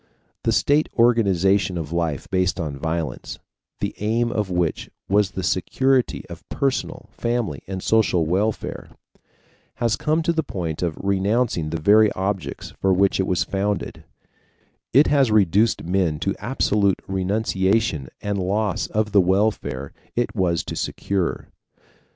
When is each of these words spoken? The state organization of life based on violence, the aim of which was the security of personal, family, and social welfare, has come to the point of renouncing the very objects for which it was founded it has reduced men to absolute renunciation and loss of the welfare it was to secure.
The 0.45 0.51
state 0.51 0.89
organization 0.97 1.77
of 1.77 1.91
life 1.93 2.27
based 2.31 2.59
on 2.59 2.75
violence, 2.79 3.37
the 3.81 3.93
aim 3.99 4.31
of 4.31 4.49
which 4.49 4.89
was 5.07 5.29
the 5.29 5.43
security 5.43 6.25
of 6.27 6.41
personal, 6.49 7.11
family, 7.11 7.61
and 7.67 7.83
social 7.83 8.25
welfare, 8.25 8.89
has 9.75 9.95
come 9.95 10.23
to 10.23 10.33
the 10.33 10.41
point 10.41 10.81
of 10.81 10.97
renouncing 10.97 11.69
the 11.69 11.79
very 11.79 12.11
objects 12.13 12.71
for 12.81 12.91
which 12.91 13.19
it 13.19 13.27
was 13.27 13.43
founded 13.43 14.03
it 14.91 15.05
has 15.05 15.29
reduced 15.29 15.83
men 15.83 16.17
to 16.21 16.33
absolute 16.39 16.99
renunciation 17.07 18.09
and 18.23 18.39
loss 18.39 18.87
of 18.87 19.11
the 19.11 19.21
welfare 19.21 19.93
it 20.15 20.35
was 20.35 20.63
to 20.63 20.75
secure. 20.75 21.49